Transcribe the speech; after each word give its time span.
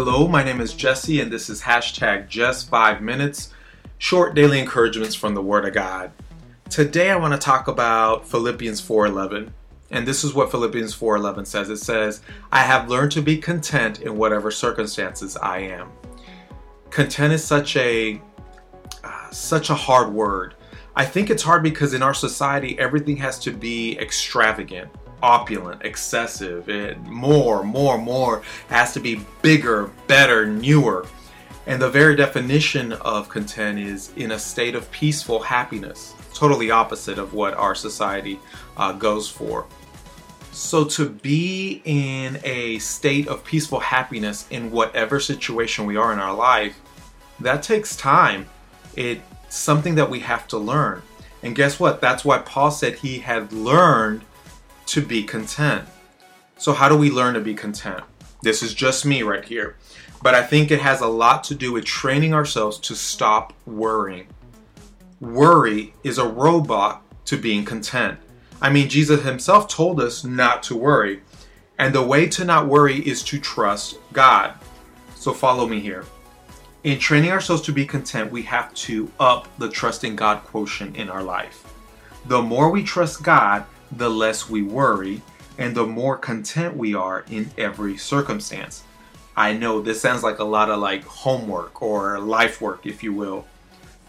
Hello, 0.00 0.28
my 0.28 0.44
name 0.44 0.60
is 0.60 0.74
Jesse, 0.74 1.20
and 1.20 1.28
this 1.28 1.50
is 1.50 1.62
hashtag 1.62 2.28
just 2.28 2.70
five 2.70 3.00
minutes, 3.00 3.52
short 3.98 4.32
daily 4.32 4.60
encouragements 4.60 5.16
from 5.16 5.34
the 5.34 5.42
Word 5.42 5.64
of 5.64 5.74
God. 5.74 6.12
Today, 6.70 7.10
I 7.10 7.16
want 7.16 7.34
to 7.34 7.44
talk 7.44 7.66
about 7.66 8.24
Philippians 8.24 8.80
4:11, 8.80 9.50
and 9.90 10.06
this 10.06 10.22
is 10.22 10.32
what 10.32 10.52
Philippians 10.52 10.94
4:11 10.94 11.44
says. 11.46 11.68
It 11.68 11.78
says, 11.78 12.20
"I 12.52 12.60
have 12.60 12.88
learned 12.88 13.10
to 13.10 13.22
be 13.22 13.38
content 13.38 14.00
in 14.00 14.16
whatever 14.16 14.52
circumstances 14.52 15.36
I 15.36 15.62
am." 15.62 15.88
Content 16.90 17.32
is 17.32 17.42
such 17.42 17.76
a 17.76 18.22
uh, 19.02 19.30
such 19.32 19.68
a 19.68 19.74
hard 19.74 20.12
word. 20.12 20.54
I 20.94 21.06
think 21.06 21.28
it's 21.28 21.42
hard 21.42 21.64
because 21.64 21.92
in 21.92 22.04
our 22.04 22.14
society, 22.14 22.78
everything 22.78 23.16
has 23.16 23.36
to 23.40 23.50
be 23.50 23.98
extravagant 23.98 24.90
opulent, 25.22 25.82
excessive, 25.84 26.68
it, 26.68 27.00
more, 27.02 27.62
more, 27.62 27.98
more. 27.98 28.42
Has 28.68 28.92
to 28.94 29.00
be 29.00 29.20
bigger, 29.42 29.90
better, 30.06 30.46
newer. 30.46 31.06
And 31.66 31.82
the 31.82 31.90
very 31.90 32.16
definition 32.16 32.92
of 32.92 33.28
content 33.28 33.78
is 33.78 34.12
in 34.16 34.32
a 34.32 34.38
state 34.38 34.74
of 34.74 34.90
peaceful 34.90 35.40
happiness, 35.40 36.14
totally 36.32 36.70
opposite 36.70 37.18
of 37.18 37.34
what 37.34 37.54
our 37.54 37.74
society 37.74 38.40
uh, 38.76 38.92
goes 38.92 39.28
for. 39.28 39.66
So, 40.50 40.84
to 40.84 41.08
be 41.08 41.82
in 41.84 42.40
a 42.42 42.78
state 42.78 43.28
of 43.28 43.44
peaceful 43.44 43.80
happiness 43.80 44.46
in 44.50 44.70
whatever 44.70 45.20
situation 45.20 45.86
we 45.86 45.96
are 45.96 46.12
in 46.12 46.18
our 46.18 46.34
life, 46.34 46.80
that 47.40 47.62
takes 47.62 47.94
time. 47.96 48.48
It's 48.96 49.22
something 49.50 49.94
that 49.96 50.10
we 50.10 50.20
have 50.20 50.48
to 50.48 50.58
learn. 50.58 51.02
And 51.42 51.54
guess 51.54 51.78
what? 51.78 52.00
That's 52.00 52.24
why 52.24 52.38
Paul 52.38 52.70
said 52.70 52.94
he 52.96 53.18
had 53.18 53.52
learned 53.52 54.22
to 54.88 55.02
be 55.02 55.22
content. 55.22 55.86
So, 56.56 56.72
how 56.72 56.88
do 56.88 56.96
we 56.96 57.10
learn 57.10 57.34
to 57.34 57.40
be 57.40 57.54
content? 57.54 58.02
This 58.42 58.62
is 58.62 58.74
just 58.74 59.06
me 59.06 59.22
right 59.22 59.44
here. 59.44 59.76
But 60.22 60.34
I 60.34 60.42
think 60.42 60.70
it 60.70 60.80
has 60.80 61.00
a 61.00 61.06
lot 61.06 61.44
to 61.44 61.54
do 61.54 61.72
with 61.72 61.84
training 61.84 62.34
ourselves 62.34 62.78
to 62.80 62.96
stop 62.96 63.52
worrying. 63.66 64.26
Worry 65.20 65.94
is 66.02 66.18
a 66.18 66.26
robot 66.26 67.02
to 67.26 67.36
being 67.36 67.64
content. 67.64 68.18
I 68.60 68.70
mean, 68.70 68.88
Jesus 68.88 69.22
himself 69.22 69.68
told 69.68 70.00
us 70.00 70.24
not 70.24 70.62
to 70.64 70.76
worry. 70.76 71.20
And 71.78 71.94
the 71.94 72.02
way 72.02 72.26
to 72.30 72.44
not 72.44 72.66
worry 72.66 72.96
is 73.06 73.22
to 73.24 73.38
trust 73.38 73.98
God. 74.12 74.54
So, 75.14 75.32
follow 75.32 75.68
me 75.68 75.80
here. 75.80 76.04
In 76.82 76.98
training 76.98 77.30
ourselves 77.30 77.62
to 77.62 77.72
be 77.72 77.84
content, 77.84 78.32
we 78.32 78.42
have 78.42 78.72
to 78.74 79.10
up 79.20 79.48
the 79.58 79.68
trusting 79.68 80.16
God 80.16 80.44
quotient 80.44 80.96
in 80.96 81.10
our 81.10 81.22
life. 81.22 81.64
The 82.26 82.40
more 82.40 82.70
we 82.70 82.82
trust 82.82 83.22
God, 83.22 83.64
the 83.90 84.08
less 84.08 84.48
we 84.48 84.62
worry 84.62 85.22
and 85.58 85.74
the 85.74 85.86
more 85.86 86.16
content 86.16 86.76
we 86.76 86.94
are 86.94 87.24
in 87.30 87.50
every 87.58 87.96
circumstance. 87.96 88.84
I 89.36 89.52
know 89.52 89.80
this 89.80 90.00
sounds 90.00 90.22
like 90.22 90.38
a 90.38 90.44
lot 90.44 90.70
of 90.70 90.80
like 90.80 91.04
homework 91.04 91.80
or 91.82 92.18
life 92.18 92.60
work, 92.60 92.86
if 92.86 93.02
you 93.02 93.12
will, 93.12 93.46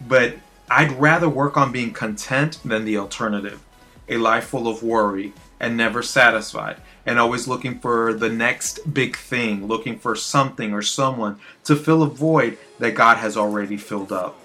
but 0.08 0.36
I'd 0.70 0.92
rather 0.94 1.30
work 1.30 1.58
on 1.58 1.72
being 1.72 1.92
content 1.92 2.60
than 2.64 2.86
the 2.86 2.98
alternative 2.98 3.62
a 4.10 4.18
life 4.18 4.46
full 4.46 4.68
of 4.68 4.84
worry 4.84 5.34
and 5.60 5.78
never 5.78 6.02
satisfied, 6.02 6.78
and 7.06 7.20
always 7.20 7.48
looking 7.48 7.80
for 7.80 8.14
the 8.14 8.30
next 8.30 8.94
big 8.94 9.16
thing, 9.16 9.68
looking 9.68 10.00
for 10.00 10.16
something 10.16 10.74
or 10.74 10.82
someone 10.82 11.40
to 11.64 11.76
fill 11.76 12.02
a 12.02 12.08
void 12.08 12.58
that 12.80 12.96
God 12.96 13.18
has 13.18 13.38
already 13.38 13.78
filled 13.78 14.12
up. 14.12 14.40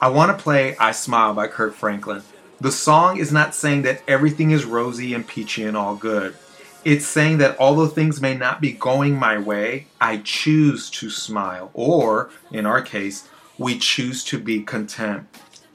I 0.00 0.08
want 0.08 0.36
to 0.36 0.42
play 0.42 0.76
I 0.78 0.92
Smile 0.92 1.34
by 1.34 1.46
Kirk 1.46 1.74
Franklin. 1.74 2.22
The 2.62 2.70
song 2.70 3.16
is 3.16 3.32
not 3.32 3.56
saying 3.56 3.82
that 3.82 4.04
everything 4.06 4.52
is 4.52 4.64
rosy 4.64 5.14
and 5.14 5.26
peachy 5.26 5.64
and 5.64 5.76
all 5.76 5.96
good. 5.96 6.36
It's 6.84 7.04
saying 7.04 7.38
that 7.38 7.58
although 7.58 7.88
things 7.88 8.20
may 8.20 8.36
not 8.36 8.60
be 8.60 8.70
going 8.70 9.16
my 9.18 9.36
way, 9.36 9.88
I 10.00 10.18
choose 10.18 10.88
to 10.90 11.10
smile. 11.10 11.72
Or, 11.74 12.30
in 12.52 12.64
our 12.64 12.80
case, 12.80 13.28
we 13.58 13.80
choose 13.80 14.22
to 14.26 14.38
be 14.38 14.62
content. 14.62 15.26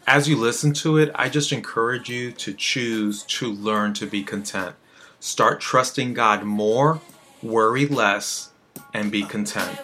As 0.07 0.29
you 0.29 0.37
listen 0.37 0.71
to 0.75 0.97
it, 0.97 1.11
I 1.13 1.27
just 1.27 1.51
encourage 1.51 2.07
you 2.07 2.31
to 2.31 2.53
choose 2.53 3.23
to 3.23 3.51
learn 3.51 3.93
to 3.95 4.05
be 4.05 4.23
content. 4.23 4.73
Start 5.19 5.59
trusting 5.59 6.13
God 6.13 6.43
more, 6.45 7.01
worry 7.43 7.85
less, 7.85 8.51
and 8.93 9.11
be 9.11 9.23
content. 9.23 9.77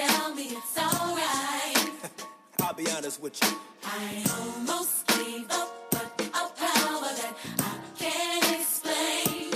be 2.84 2.90
honest 2.92 3.20
with 3.22 3.38
you. 3.42 3.48
I 3.84 4.24
almost 4.40 5.06
gave 5.08 5.50
up, 5.50 5.90
but 5.90 6.06
a 6.18 6.22
power 6.32 7.10
that 7.20 7.34
I 7.58 7.60
can't 7.98 8.44
explain 8.58 9.52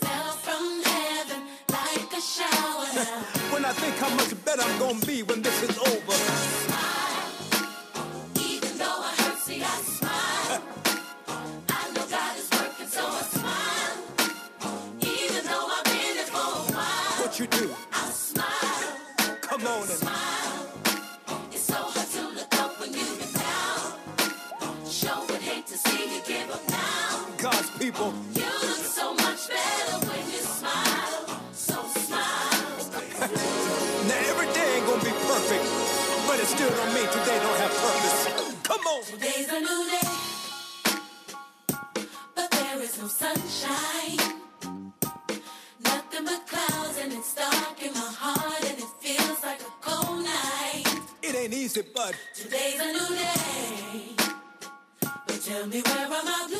fell 0.00 0.32
from 0.46 0.64
heaven 0.84 1.42
like 1.68 2.12
a 2.12 2.20
shower. 2.20 2.86
when 3.52 3.64
I 3.64 3.72
think 3.72 3.96
how 3.96 4.14
much 4.14 4.32
better 4.44 4.62
I'm 4.62 4.78
gonna 4.78 5.04
be 5.06 5.24
when 5.24 5.42
this 5.42 5.62
is 5.62 5.76
over. 5.78 6.89
People. 27.80 28.12
You 28.34 28.44
look 28.44 28.84
so 29.00 29.14
much 29.14 29.48
better 29.48 29.96
when 30.06 30.22
you 30.32 30.42
smile. 30.58 31.40
So 31.52 31.76
smile. 32.04 32.76
now 34.08 34.20
every 34.32 34.52
day 34.52 34.68
ain't 34.76 34.86
gonna 34.86 35.02
be 35.02 35.14
perfect, 35.32 35.64
but 36.26 36.36
it 36.38 36.48
still 36.54 36.68
don't 36.68 36.92
mean 36.92 37.08
today 37.08 37.38
don't 37.40 37.60
have 37.64 37.74
purpose. 37.86 38.20
Come 38.68 38.84
on. 38.92 39.02
Today's 39.04 39.48
a 39.48 39.60
new 39.68 39.82
day, 39.96 40.10
but 42.36 42.50
there 42.50 42.82
is 42.82 43.00
no 43.00 43.08
sunshine. 43.08 44.18
Nothing 45.82 46.24
but 46.26 46.46
clouds 46.46 46.98
and 47.02 47.12
it's 47.14 47.34
dark 47.34 47.82
in 47.82 47.94
my 47.94 48.12
heart 48.22 48.62
and 48.68 48.78
it 48.78 48.92
feels 49.00 49.42
like 49.42 49.60
a 49.62 49.72
cold 49.80 50.22
night. 50.22 50.84
It 51.22 51.34
ain't 51.34 51.54
easy, 51.54 51.82
but 51.94 52.14
today's 52.34 52.78
a 52.78 52.92
new 52.92 53.08
day. 53.16 54.16
But 55.00 55.40
tell 55.42 55.66
me 55.66 55.80
where 55.80 56.04
are 56.04 56.24
my 56.24 56.46
blue? 56.46 56.59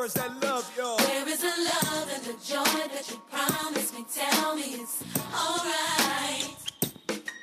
Where 0.00 0.06
is 0.06 0.14
that 0.14 0.42
love, 0.42 0.72
y'all? 0.78 0.96
Where 0.96 1.28
is 1.28 1.40
the 1.40 1.52
love 1.74 2.10
and 2.14 2.24
the 2.24 2.32
joy 2.42 2.88
that 2.88 3.04
you 3.10 3.20
promised 3.30 3.92
me? 3.94 4.06
Tell 4.10 4.56
me 4.56 4.62
it's 4.80 5.04
alright. 5.28 6.56